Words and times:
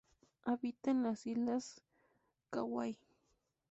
Habita 0.47 0.89
en 0.89 1.03
las 1.03 1.27
islas 1.27 1.83
Kauai. 2.49 2.97